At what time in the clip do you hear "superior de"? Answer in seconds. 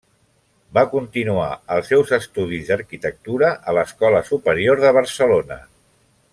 4.33-4.97